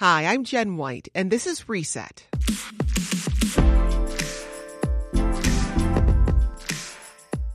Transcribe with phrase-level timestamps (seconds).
[0.00, 2.22] Hi, I'm Jen White, and this is Reset.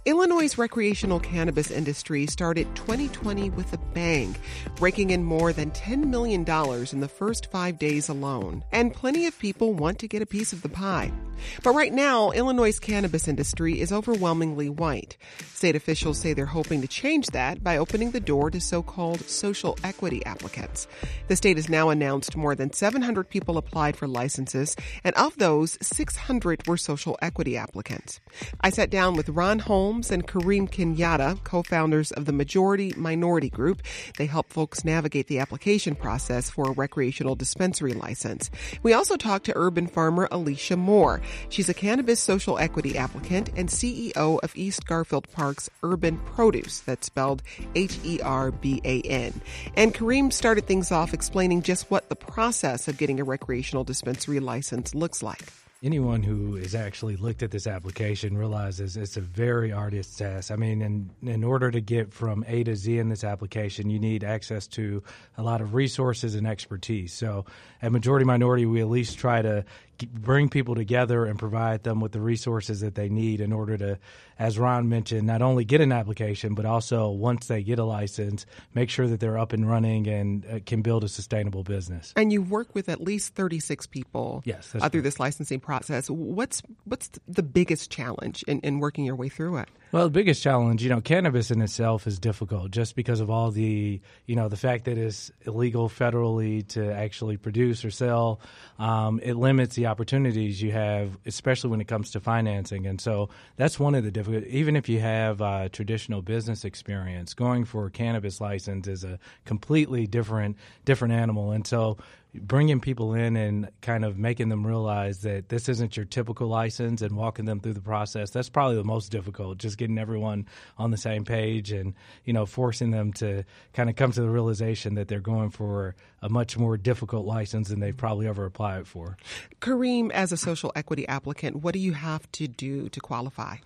[0.06, 4.36] Illinois' recreational cannabis industry started 2020 with a bang,
[4.82, 8.62] raking in more than $10 million in the first five days alone.
[8.74, 11.14] And plenty of people want to get a piece of the pie.
[11.64, 15.18] But right now, Illinois' cannabis industry is overwhelmingly white.
[15.54, 19.78] State officials say they're hoping to change that by opening the door to so-called social
[19.84, 20.88] equity applicants.
[21.28, 25.78] The state has now announced more than 700 people applied for licenses, and of those,
[25.82, 28.20] 600 were social equity applicants.
[28.62, 33.82] I sat down with Ron Holmes and Kareem Kenyatta, co-founders of the Majority Minority Group.
[34.18, 38.52] They help folks navigate the application process for a recreational dispensary license.
[38.84, 41.22] We also talked to urban farmer Alicia Moore.
[41.50, 47.08] She's a cannabis social equity applicant and CEO of East Garfield Park's Herban Produce, that's
[47.08, 47.44] spelled
[47.76, 49.42] H E R B A N.
[49.76, 54.40] And Kareem started things off explaining just what the process of getting a recreational dispensary
[54.40, 55.42] license looks like
[55.84, 60.50] anyone who has actually looked at this application realizes it's a very arduous task.
[60.50, 64.00] I mean, in, in order to get from A to Z in this application, you
[64.00, 65.04] need access to
[65.38, 67.14] a lot of resources and expertise.
[67.14, 67.46] So
[67.82, 69.66] at Majority Minority, we at least try to
[70.12, 74.00] bring people together and provide them with the resources that they need in order to,
[74.40, 78.46] as Ron mentioned, not only get an application, but also once they get a license,
[78.74, 82.14] make sure that they're up and running and uh, can build a sustainable business.
[82.16, 86.10] And you work with at least 36 people yes, uh, through this licensing process.
[86.10, 89.70] What's, what's the biggest challenge in, in working your way through it?
[89.94, 93.52] Well, the biggest challenge, you know, cannabis in itself is difficult just because of all
[93.52, 98.40] the, you know, the fact that it's illegal federally to actually produce or sell.
[98.80, 102.88] Um, it limits the opportunities you have, especially when it comes to financing.
[102.88, 104.46] And so that's one of the difficult.
[104.46, 109.20] Even if you have uh, traditional business experience, going for a cannabis license is a
[109.46, 111.52] completely different different animal.
[111.52, 111.98] And so
[112.34, 117.02] bringing people in and kind of making them realize that this isn't your typical license
[117.02, 120.92] and walking them through the process that's probably the most difficult just getting everyone on
[120.92, 121.94] the same page and
[122.26, 123.44] you know forcing them to
[123.74, 127.70] kind of come to the realization that they're going for a much more difficult license
[127.70, 129.18] than they've probably ever applied for.
[129.62, 133.58] Kareem as a social equity applicant what do you have to do to qualify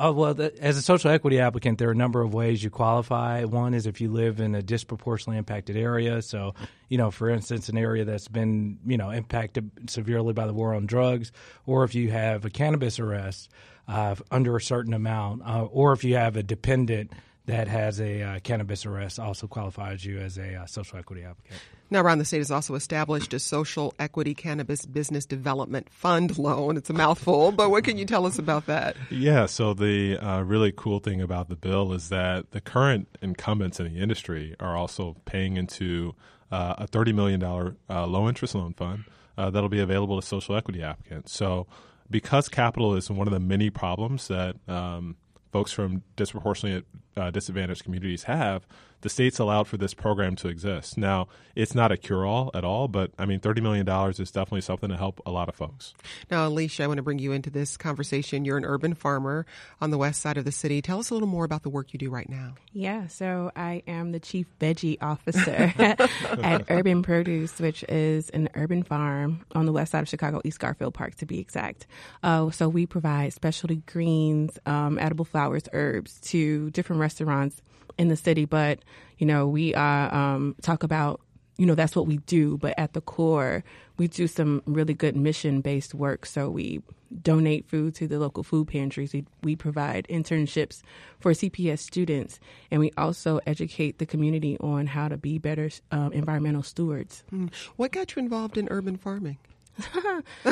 [0.00, 2.70] Oh, well, the, as a social equity applicant, there are a number of ways you
[2.70, 3.44] qualify.
[3.44, 6.20] One is if you live in a disproportionately impacted area.
[6.20, 6.54] So,
[6.88, 10.74] you know, for instance, an area that's been, you know, impacted severely by the war
[10.74, 11.30] on drugs,
[11.64, 13.50] or if you have a cannabis arrest
[13.86, 17.12] uh, under a certain amount, uh, or if you have a dependent
[17.46, 21.60] that has a uh, cannabis arrest also qualifies you as a uh, social equity applicant.
[21.90, 26.76] Now, around the state has also established a social equity cannabis business development fund loan.
[26.76, 28.96] It's a mouthful, but what can you tell us about that?
[29.10, 33.78] Yeah, so the uh, really cool thing about the bill is that the current incumbents
[33.78, 36.14] in the industry are also paying into
[36.50, 39.04] uh, a $30 million uh, low interest loan fund
[39.36, 41.32] uh, that'll be available to social equity applicants.
[41.32, 41.66] So,
[42.10, 45.16] because capital is one of the many problems that um,
[45.52, 46.84] folks from disproportionately
[47.16, 48.66] uh, disadvantaged communities have,
[49.04, 50.96] the states allowed for this program to exist.
[50.96, 53.86] Now, it's not a cure all at all, but I mean, $30 million
[54.18, 55.92] is definitely something to help a lot of folks.
[56.30, 58.46] Now, Alicia, I want to bring you into this conversation.
[58.46, 59.44] You're an urban farmer
[59.78, 60.80] on the west side of the city.
[60.80, 62.54] Tell us a little more about the work you do right now.
[62.72, 68.82] Yeah, so I am the chief veggie officer at Herban Produce, which is an urban
[68.82, 71.86] farm on the west side of Chicago, East Garfield Park to be exact.
[72.22, 77.62] Uh, so we provide specialty greens, um, edible flowers, herbs to different restaurants
[77.98, 78.44] in the city.
[78.44, 78.80] But
[79.18, 81.20] you know, we uh, um, talk about
[81.56, 83.62] you know that's what we do, but at the core,
[83.96, 86.26] we do some really good mission based work.
[86.26, 86.82] So we
[87.22, 89.12] donate food to the local food pantries.
[89.12, 90.82] We, we provide internships
[91.20, 96.12] for CPS students, and we also educate the community on how to be better um,
[96.12, 97.22] environmental stewards.
[97.32, 97.50] Mm.
[97.76, 99.38] What got you involved in urban farming?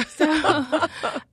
[0.09, 0.31] So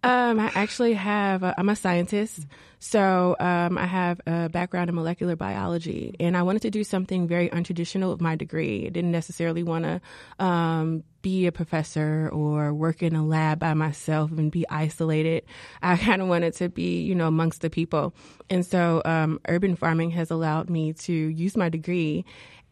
[0.04, 2.46] um, I actually have, I'm a scientist.
[2.80, 7.28] So um, I have a background in molecular biology, and I wanted to do something
[7.28, 8.86] very untraditional with my degree.
[8.86, 10.02] I didn't necessarily want to
[10.44, 15.44] um, be a professor or work in a lab by myself and be isolated.
[15.82, 18.14] I kind of wanted to be, you know, amongst the people.
[18.50, 22.24] And so um, urban farming has allowed me to use my degree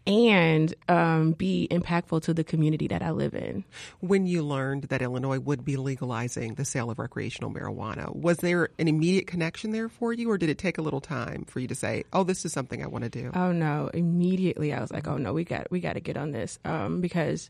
[0.07, 3.65] and um, be impactful to the community that I live in.
[3.99, 8.69] When you learned that Illinois would be legalizing the sale of recreational marijuana, was there
[8.79, 11.67] an immediate connection there for you, or did it take a little time for you
[11.67, 13.31] to say, "Oh, this is something I want to do"?
[13.33, 13.89] Oh no!
[13.93, 17.01] Immediately, I was like, "Oh no, we got we got to get on this," um,
[17.01, 17.49] because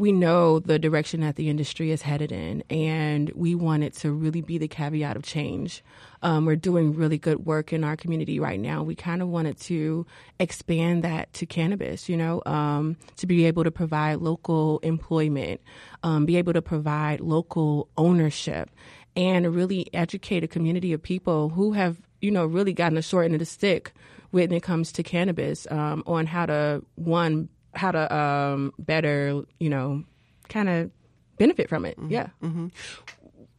[0.00, 4.10] we know the direction that the industry is headed in, and we want it to
[4.10, 5.84] really be the caveat of change.
[6.22, 8.82] Um, we're doing really good work in our community right now.
[8.82, 10.06] We kind of wanted to
[10.38, 15.60] expand that to cannabis, you know, um, to be able to provide local employment,
[16.02, 18.70] um, be able to provide local ownership,
[19.16, 23.26] and really educate a community of people who have, you know, really gotten a short
[23.26, 23.92] end of the stick
[24.30, 29.70] when it comes to cannabis um, on how to, one, how to um, better, you
[29.70, 30.04] know,
[30.48, 30.90] kind of
[31.38, 31.98] benefit from it.
[31.98, 32.10] Mm-hmm.
[32.10, 32.28] Yeah.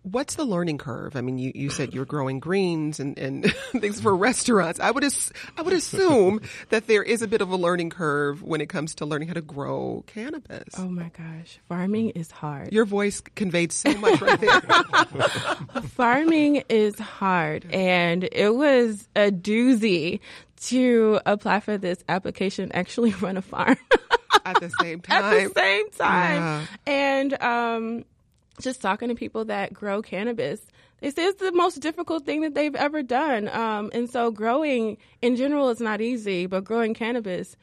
[0.03, 1.15] What's the learning curve?
[1.15, 4.79] I mean, you, you said you're growing greens and, and things for restaurants.
[4.79, 8.41] I would as, I would assume that there is a bit of a learning curve
[8.41, 10.73] when it comes to learning how to grow cannabis.
[10.75, 12.73] Oh my gosh, farming is hard.
[12.73, 14.61] Your voice conveyed so much right there.
[15.89, 20.19] farming is hard, and it was a doozy
[20.67, 22.71] to apply for this application.
[22.73, 23.77] Actually, run a farm
[24.45, 25.23] At the same time.
[25.23, 26.65] at the same time, Yeah.
[26.87, 28.05] and um,
[28.59, 30.61] just talking to people that grow cannabis.
[30.99, 33.49] They say it's the most difficult thing that they've ever done.
[33.49, 37.55] Um, and so, growing in general is not easy, but growing cannabis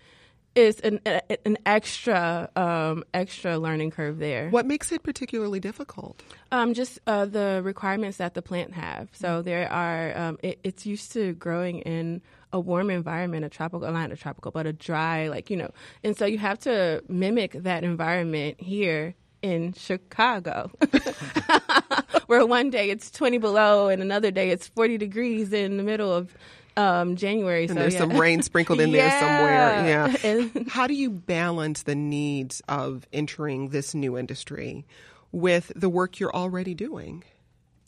[0.57, 0.99] is an
[1.45, 4.51] an extra um, extra learning curve there.
[4.51, 6.21] What makes it particularly difficult?
[6.51, 9.09] Um, just uh, the requirements that the plant have.
[9.13, 10.19] So there are.
[10.19, 12.23] Um, it, it's used to growing in
[12.53, 15.71] a warm environment, a tropical, not a tropical, but a dry, like you know.
[16.03, 20.71] And so you have to mimic that environment here in Chicago,
[22.27, 26.13] where one day it's twenty below and another day it's forty degrees in the middle
[26.13, 26.35] of
[26.79, 27.65] um, January.
[27.65, 28.01] And so there's yeah.
[28.01, 30.17] some rain sprinkled in there somewhere.
[30.23, 30.63] Yeah.
[30.69, 34.87] How do you balance the needs of entering this new industry
[35.33, 37.25] with the work you're already doing?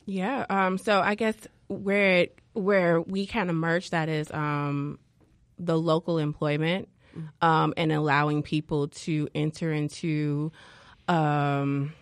[0.06, 0.44] Yeah.
[0.50, 1.36] Um, so I guess
[1.68, 4.98] where it, where we kind of merge that is um,
[5.58, 6.88] the local employment
[7.40, 10.52] um, and allowing people to enter into
[11.08, 11.92] um,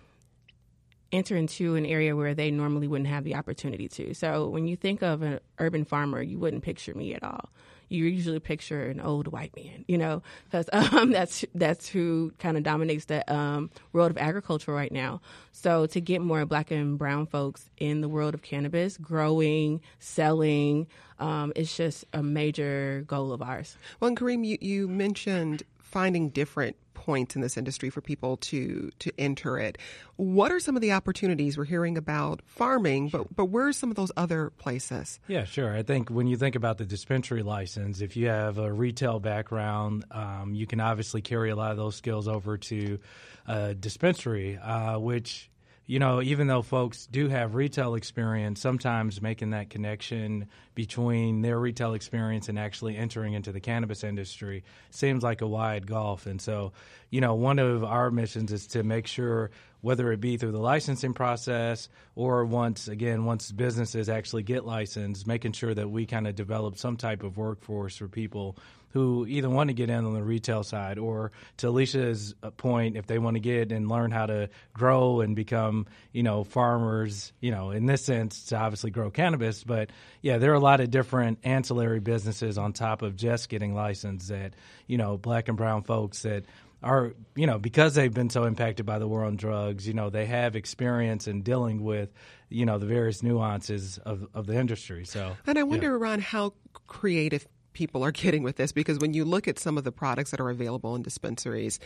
[1.12, 4.14] enter into an area where they normally wouldn't have the opportunity to.
[4.14, 7.50] So when you think of an urban farmer, you wouldn't picture me at all.
[7.90, 12.58] You usually picture an old white man, you know, because um, that's that's who kind
[12.58, 15.22] of dominates the um, world of agriculture right now.
[15.52, 20.86] So to get more black and brown folks in the world of cannabis, growing, selling,
[21.18, 23.78] um, it's just a major goal of ours.
[24.00, 28.90] Well, and Kareem, you, you mentioned finding different points in this industry for people to
[28.98, 29.78] to enter it.
[30.16, 33.90] What are some of the opportunities we're hearing about farming, but but where are some
[33.90, 35.20] of those other places?
[35.28, 35.74] Yeah, sure.
[35.74, 40.04] I think when you think about the dispensary license, if you have a retail background,
[40.10, 42.98] um, you can obviously carry a lot of those skills over to
[43.46, 45.50] a dispensary, uh, which
[45.88, 51.58] you know, even though folks do have retail experience, sometimes making that connection between their
[51.58, 56.26] retail experience and actually entering into the cannabis industry seems like a wide gulf.
[56.26, 56.72] And so,
[57.08, 60.58] you know, one of our missions is to make sure whether it be through the
[60.58, 66.26] licensing process or once again once businesses actually get licensed making sure that we kind
[66.26, 68.56] of develop some type of workforce for people
[68.92, 72.96] who either want to get in on the retail side or to Alicia's uh, point
[72.96, 77.32] if they want to get and learn how to grow and become you know farmers
[77.40, 79.90] you know in this sense to obviously grow cannabis but
[80.22, 84.28] yeah there are a lot of different ancillary businesses on top of just getting licensed
[84.28, 84.54] that
[84.86, 86.44] you know black and brown folks that
[86.82, 90.10] are you know because they've been so impacted by the war on drugs you know
[90.10, 92.12] they have experience in dealing with
[92.48, 96.54] you know the various nuances of, of the industry so And I wonder, Ron, how
[96.86, 100.30] creative people are getting with this because when you look at some of the products
[100.32, 101.78] that are available in dispensaries,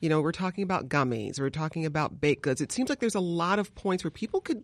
[0.00, 2.60] you know, we're talking about gummies, we're talking about baked goods.
[2.60, 4.62] It seems like there's a lot of points where people could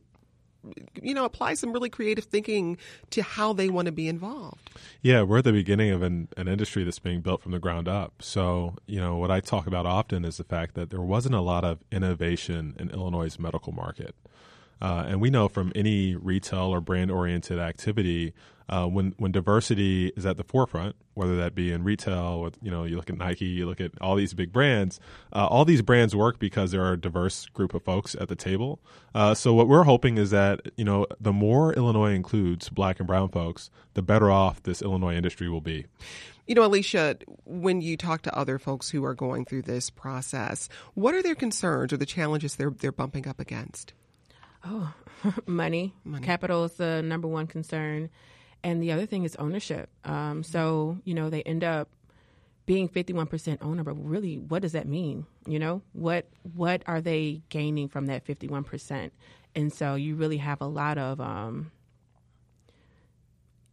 [1.00, 2.76] you know apply some really creative thinking
[3.10, 4.70] to how they want to be involved
[5.02, 7.88] Yeah, we're at the beginning of an, an industry that's being built from the ground
[7.88, 8.14] up.
[8.20, 11.40] So, you know, what I talk about often is the fact that there wasn't a
[11.40, 14.14] lot of innovation in Illinois' medical market.
[14.80, 18.34] Uh, and we know from any retail or brand oriented activity,
[18.68, 22.70] uh, when when diversity is at the forefront, whether that be in retail, with you
[22.70, 24.98] know you look at Nike, you look at all these big brands,
[25.32, 28.34] uh, all these brands work because there are a diverse group of folks at the
[28.36, 28.80] table.
[29.14, 33.06] Uh, so what we're hoping is that you know the more Illinois includes Black and
[33.06, 35.86] Brown folks, the better off this Illinois industry will be.
[36.46, 40.68] you know alicia when you talk to other folks who are going through this process
[40.94, 43.94] what are their concerns or the challenges they're they're bumping up against
[44.66, 44.92] Oh,
[45.46, 45.94] money.
[46.22, 48.10] Capital is the number one concern.
[48.64, 49.88] And the other thing is ownership.
[50.04, 51.88] Um, so, you know, they end up
[52.66, 55.26] being 51% owner, but really, what does that mean?
[55.46, 59.12] You know, what what are they gaining from that 51%?
[59.54, 61.70] And so you really have a lot of um,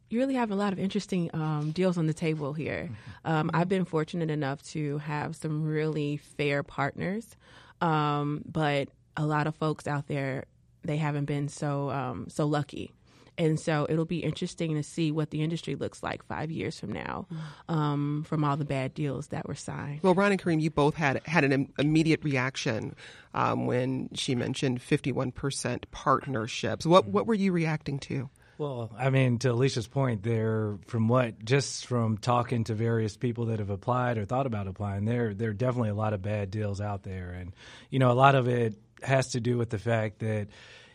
[0.10, 2.92] you really have a lot of interesting um, deals on the table here.
[3.26, 7.36] Um, I've been fortunate enough to have some really fair partners
[7.82, 10.46] Um, but a lot of folks out there
[10.84, 12.92] they haven't been so um, so lucky.
[13.36, 16.92] And so it'll be interesting to see what the industry looks like five years from
[16.92, 17.26] now,
[17.68, 20.02] um, from all the bad deals that were signed.
[20.04, 22.96] Well, Ron and Kareem, you both had had an Im- immediate reaction
[23.34, 26.86] um, when she mentioned fifty-one percent partnerships.
[26.86, 28.30] What what were you reacting to?
[28.60, 33.48] Well, I mean, to Alicia's point, there from what just from talking to various people
[33.48, 36.52] that have applied or thought about applying, there there are definitely a lot of bad
[36.52, 37.52] deals out there, and
[37.90, 40.48] you know, a lot of it has to do with the fact that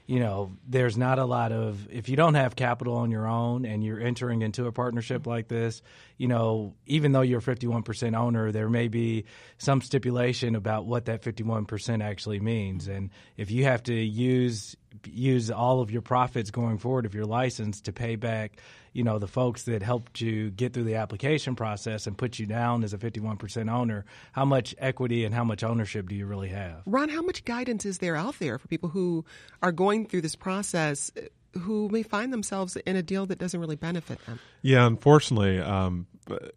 [0.08, 3.66] you know, there's not a lot of if you don't have capital on your own
[3.66, 5.82] and you're entering into a partnership like this,
[6.16, 9.26] you know, even though you're 51% owner, there may be
[9.58, 12.88] some stipulation about what that 51% actually means.
[12.88, 14.76] And if you have to use
[15.06, 18.58] use all of your profits going forward of your license to pay back,
[18.92, 22.46] you know, the folks that helped you get through the application process and put you
[22.46, 26.48] down as a 51% owner, how much equity and how much ownership do you really
[26.48, 26.82] have?
[26.86, 29.24] Ron, how much guidance is there out there for people who
[29.62, 31.10] are going through this process
[31.58, 34.38] who may find themselves in a deal that doesn't really benefit them?
[34.62, 36.06] Yeah, unfortunately, um,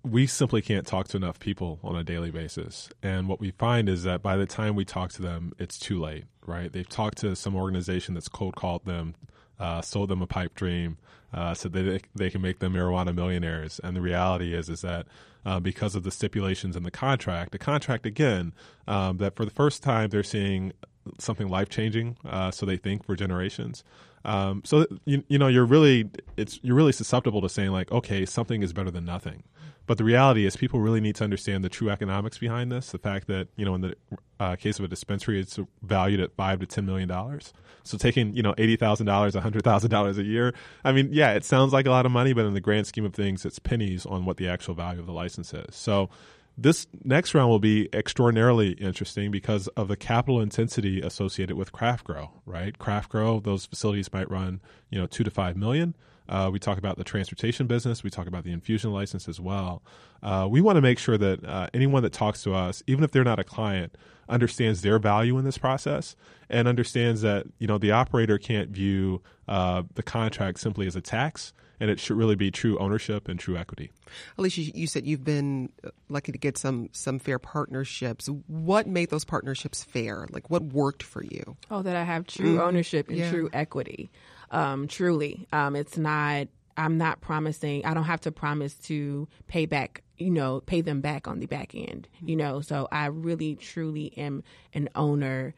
[0.04, 2.90] we simply can't talk to enough people on a daily basis.
[3.02, 6.00] And what we find is that by the time we talk to them, it's too
[6.00, 6.72] late, right?
[6.72, 9.16] They've talked to some organization that's cold called them,
[9.60, 10.98] uh, sold them a pipe dream,
[11.34, 13.80] uh, said that they, they can make them marijuana millionaires.
[13.84, 15.08] And the reality is, is that
[15.46, 18.54] uh, because of the stipulations in the contract, the contract again,
[18.88, 20.74] um, that for the first time they're seeing
[21.18, 23.84] something life changing, uh, so they think for generations.
[24.24, 28.26] Um, so you, you know you're really it's you're really susceptible to saying like okay
[28.26, 29.44] something is better than nothing,
[29.92, 32.92] but the reality is people really need to understand the true economics behind this.
[32.92, 33.96] The fact that you know in the
[34.40, 37.52] uh, case of a dispensary it's valued at five to ten million dollars.
[37.84, 40.54] So taking you know eighty thousand dollars, hundred thousand dollars a year.
[40.86, 43.04] I mean yeah it sounds like a lot of money, but in the grand scheme
[43.04, 45.76] of things it's pennies on what the actual value of the license is.
[45.76, 46.10] So
[46.58, 52.06] this next round will be extraordinarily interesting because of the capital intensity associated with craft
[52.06, 52.80] grow, right?
[52.80, 55.98] Craft grow, those facilities might run, you know, two to five million.
[56.32, 58.04] Uh, we talk about the transportation business.
[58.04, 59.84] We talk about the infusion license as well.
[60.24, 63.12] Uh, we want to make sure that uh, anyone that talks to us, even if
[63.12, 63.98] they're not a client,
[64.30, 66.16] understands their value in this process
[66.50, 71.02] and understands that you know the operator can't view uh, the contract simply as a
[71.02, 73.92] tax and it should really be true ownership and true equity.
[74.38, 75.70] Alicia, you said you've been
[76.10, 78.30] lucky to get some some fair partnerships.
[78.48, 80.28] What made those partnerships fair?
[80.30, 81.58] Like what worked for you?
[81.72, 82.62] Oh, that I have true mm.
[82.62, 83.32] ownership and yeah.
[83.32, 84.12] true equity.
[84.52, 86.48] Um, truly, um, it's not.
[86.78, 87.86] I'm not promising.
[87.86, 90.04] I don't have to promise to pay back.
[90.18, 92.08] You know, pay them back on the back end.
[92.24, 94.44] You know, so I really, truly am
[94.74, 95.56] an owner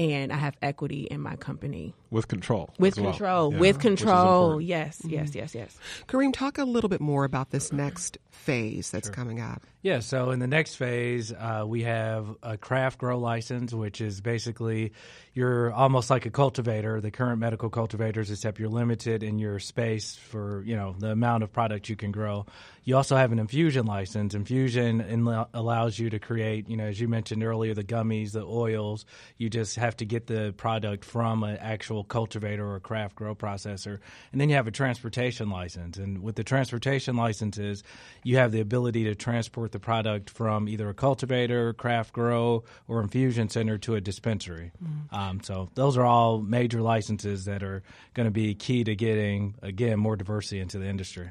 [0.00, 1.94] and I have equity in my company.
[2.10, 2.70] With control.
[2.78, 3.50] With control.
[3.50, 3.52] Well.
[3.52, 3.60] Yeah.
[3.60, 4.60] With control.
[4.60, 5.10] Yes, mm-hmm.
[5.10, 5.78] yes, yes, yes.
[6.08, 9.14] Kareem, talk a little bit more about this next phase that's sure.
[9.14, 9.62] coming up.
[9.82, 14.20] Yeah, so in the next phase, uh, we have a craft grow license, which is
[14.20, 14.92] basically
[15.32, 20.16] you're almost like a cultivator, the current medical cultivators, except you're limited in your space
[20.16, 22.44] for you know the amount of product you can grow.
[22.84, 24.34] You also have an infusion license.
[24.34, 28.44] Infusion in, allows you to create, you know, as you mentioned earlier, the gummies, the
[28.44, 29.06] oils.
[29.38, 33.98] You just have to get the product from an actual cultivator or craft grow processor,
[34.32, 35.96] and then you have a transportation license.
[35.96, 37.82] And with the transportation licenses,
[38.24, 42.64] you have the ability to transport transport the product from either a cultivator, craft grow,
[42.88, 44.72] or infusion center to a dispensary.
[44.82, 45.14] Mm-hmm.
[45.14, 47.82] Um, so those are all major licenses that are
[48.14, 51.30] going to be key to getting again more diversity into the industry.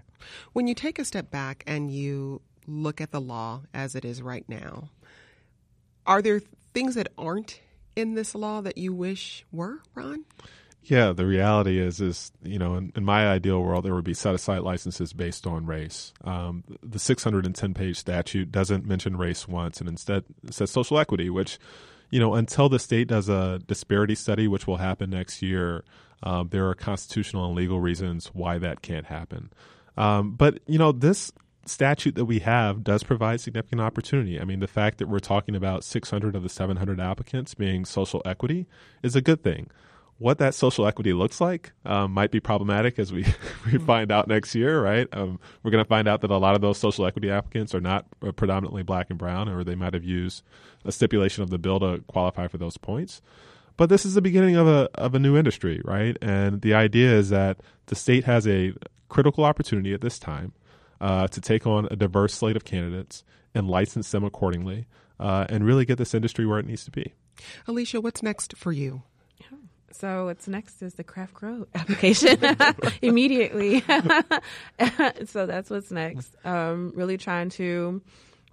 [0.53, 4.22] When you take a step back and you look at the law as it is
[4.22, 4.89] right now,
[6.05, 6.41] are there
[6.74, 7.62] things that aren't
[7.96, 10.25] in this law that you wish were, Ron?
[10.83, 14.13] Yeah, the reality is, is you know, in, in, my ideal world, there would be
[14.13, 16.13] set aside licenses based on race.
[16.24, 21.59] Um, the 610 page statute doesn't mention race once, and instead says social equity, which,
[22.09, 25.83] you know, until the state does a disparity study, which will happen next year,
[26.24, 29.51] um, there are constitutional and legal reasons why that can't happen.
[29.98, 31.31] Um, but you know, this
[31.65, 34.39] statute that we have does provide significant opportunity.
[34.39, 38.21] I mean, the fact that we're talking about 600 of the 700 applicants being social
[38.25, 38.65] equity
[39.03, 39.69] is a good thing
[40.19, 43.23] what that social equity looks like um, might be problematic as we,
[43.65, 43.85] we mm-hmm.
[43.85, 45.07] find out next year, right?
[45.13, 47.81] Um, we're going to find out that a lot of those social equity applicants are
[47.81, 50.43] not uh, predominantly black and brown, or they might have used
[50.85, 53.21] a stipulation of the bill to qualify for those points.
[53.77, 56.17] But this is the beginning of a, of a new industry, right?
[56.21, 58.73] And the idea is that the state has a
[59.07, 60.51] critical opportunity at this time
[60.99, 63.23] uh, to take on a diverse slate of candidates
[63.55, 64.85] and license them accordingly
[65.17, 67.13] uh, and really get this industry where it needs to be.
[67.67, 69.03] Alicia, what's next for you?
[69.93, 72.38] So what's next is the craft grow application
[73.01, 73.81] immediately.
[75.25, 76.34] so that's what's next.
[76.46, 78.01] Um, really trying to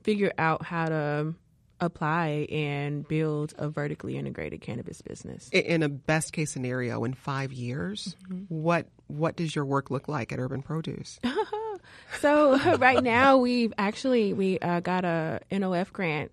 [0.03, 1.35] figure out how to
[1.81, 5.51] apply and build a vertically integrated cannabis business.
[5.51, 8.45] In a best case scenario, in five years, mm-hmm.
[8.49, 11.21] what what does your work look like at Herban Produce?
[12.21, 16.33] so right now we've actually we uh, got a NOF grant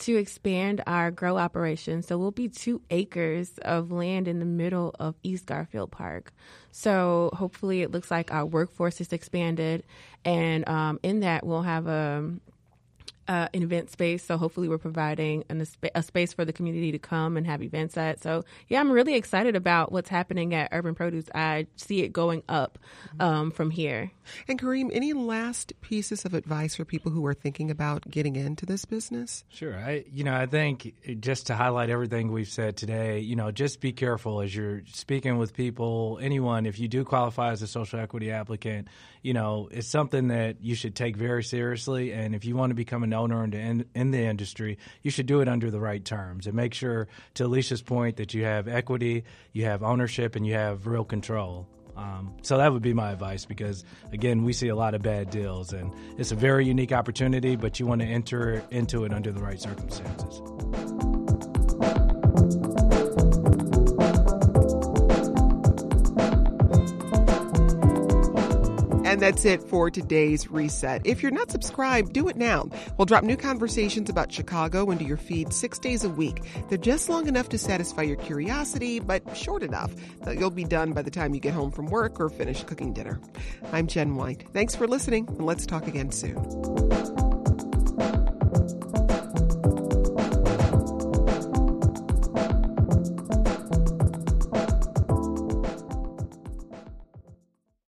[0.00, 2.02] to expand our grow operation.
[2.02, 6.32] So we'll be two acres of land in the middle of East Garfield Park.
[6.70, 9.84] So hopefully it looks like our workforce is expanded,
[10.24, 12.30] and um, in that we'll have a
[13.28, 14.24] uh, an event space.
[14.24, 17.96] So hopefully, we're providing an, a space for the community to come and have events
[17.96, 18.22] at.
[18.22, 21.28] So yeah, I'm really excited about what's happening at Herban Produce.
[21.34, 22.78] I see it going up
[23.20, 24.10] um, from here.
[24.48, 28.66] And Kareem, any last pieces of advice for people who are thinking about getting into
[28.66, 29.44] this business?
[29.48, 29.76] Sure.
[29.76, 33.80] I, you know, I think just to highlight everything we've said today, you know, just
[33.80, 36.18] be careful as you're speaking with people.
[36.20, 38.88] Anyone, if you do qualify as a social equity applicant,
[39.22, 42.12] you know, it's something that you should take very seriously.
[42.12, 45.26] And if you want to become an owner in the, in the industry, you should
[45.26, 48.68] do it under the right terms and make sure, to Alicia's point, that you have
[48.68, 51.66] equity, you have ownership, and you have real control.
[51.96, 55.30] Um, so that would be my advice because, again, we see a lot of bad
[55.30, 59.30] deals, and it's a very unique opportunity, but you want to enter into it under
[59.30, 61.13] the right circumstances.
[69.14, 71.02] And that's it for today's reset.
[71.04, 72.68] If you're not subscribed, do it now.
[72.98, 76.42] We'll drop new conversations about Chicago into your feed six days a week.
[76.68, 80.94] They're just long enough to satisfy your curiosity, but short enough that you'll be done
[80.94, 83.20] by the time you get home from work or finish cooking dinner.
[83.72, 84.48] I'm Jen White.
[84.52, 87.13] Thanks for listening, and let's talk again soon.